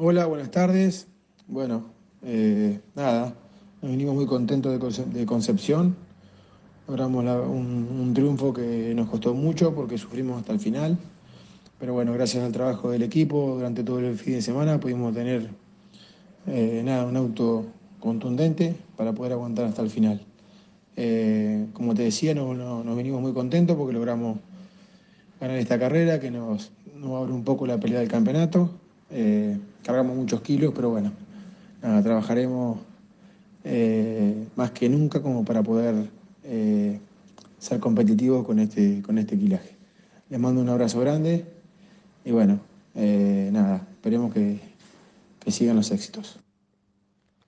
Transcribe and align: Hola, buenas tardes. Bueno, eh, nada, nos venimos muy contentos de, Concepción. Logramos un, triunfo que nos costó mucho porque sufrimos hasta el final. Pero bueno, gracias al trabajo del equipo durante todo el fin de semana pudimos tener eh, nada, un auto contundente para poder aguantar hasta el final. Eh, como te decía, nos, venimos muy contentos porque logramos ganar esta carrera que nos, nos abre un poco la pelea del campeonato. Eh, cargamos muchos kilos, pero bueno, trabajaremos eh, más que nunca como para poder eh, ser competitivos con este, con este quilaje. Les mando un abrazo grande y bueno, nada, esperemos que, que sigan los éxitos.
Hola, 0.00 0.26
buenas 0.26 0.52
tardes. 0.52 1.08
Bueno, 1.48 1.86
eh, 2.22 2.78
nada, 2.94 3.34
nos 3.82 3.90
venimos 3.90 4.14
muy 4.14 4.26
contentos 4.26 4.72
de, 5.12 5.26
Concepción. 5.26 5.96
Logramos 6.86 7.24
un, 7.24 8.12
triunfo 8.14 8.52
que 8.52 8.94
nos 8.94 9.08
costó 9.08 9.34
mucho 9.34 9.74
porque 9.74 9.98
sufrimos 9.98 10.38
hasta 10.38 10.52
el 10.52 10.60
final. 10.60 10.96
Pero 11.80 11.94
bueno, 11.94 12.12
gracias 12.12 12.44
al 12.44 12.52
trabajo 12.52 12.92
del 12.92 13.02
equipo 13.02 13.56
durante 13.56 13.82
todo 13.82 13.98
el 13.98 14.16
fin 14.16 14.34
de 14.34 14.42
semana 14.42 14.78
pudimos 14.78 15.12
tener 15.12 15.50
eh, 16.46 16.80
nada, 16.84 17.04
un 17.04 17.16
auto 17.16 17.66
contundente 17.98 18.76
para 18.96 19.12
poder 19.14 19.32
aguantar 19.32 19.64
hasta 19.64 19.82
el 19.82 19.90
final. 19.90 20.24
Eh, 20.94 21.66
como 21.72 21.96
te 21.96 22.04
decía, 22.04 22.36
nos, 22.36 22.96
venimos 22.96 23.20
muy 23.20 23.32
contentos 23.32 23.76
porque 23.76 23.94
logramos 23.94 24.38
ganar 25.40 25.56
esta 25.56 25.76
carrera 25.76 26.20
que 26.20 26.30
nos, 26.30 26.70
nos 26.94 27.20
abre 27.20 27.32
un 27.32 27.42
poco 27.42 27.66
la 27.66 27.80
pelea 27.80 27.98
del 27.98 28.08
campeonato. 28.08 28.70
Eh, 29.10 29.58
cargamos 29.82 30.16
muchos 30.16 30.40
kilos, 30.42 30.72
pero 30.74 30.90
bueno, 30.90 31.12
trabajaremos 31.80 32.78
eh, 33.64 34.46
más 34.56 34.70
que 34.72 34.88
nunca 34.88 35.22
como 35.22 35.44
para 35.44 35.62
poder 35.62 36.08
eh, 36.44 37.00
ser 37.58 37.80
competitivos 37.80 38.44
con 38.44 38.58
este, 38.58 39.02
con 39.02 39.18
este 39.18 39.38
quilaje. 39.38 39.76
Les 40.28 40.38
mando 40.38 40.60
un 40.60 40.68
abrazo 40.68 41.00
grande 41.00 41.46
y 42.24 42.30
bueno, 42.32 42.60
nada, 42.94 43.86
esperemos 43.92 44.32
que, 44.32 44.60
que 45.40 45.50
sigan 45.50 45.76
los 45.76 45.90
éxitos. 45.90 46.38